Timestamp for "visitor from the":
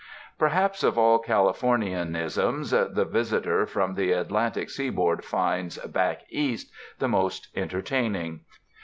3.05-4.13